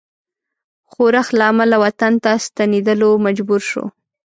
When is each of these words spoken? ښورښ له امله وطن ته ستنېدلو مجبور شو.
ښورښ 0.91 1.27
له 1.39 1.43
امله 1.51 1.75
وطن 1.83 2.13
ته 2.23 2.31
ستنېدلو 2.45 3.09
مجبور 3.25 3.61
شو. 3.69 3.83